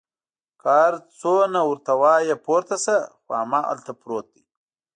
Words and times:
که 0.61 0.69
هر 0.81 0.93
څومره 1.19 1.59
ورته 1.69 1.93
وایي 2.01 2.35
پورته 2.45 2.75
شه، 2.83 2.97
خو 3.23 3.29
هماغلته 3.43 3.91
پروت 4.01 4.27
دی. 4.33 4.43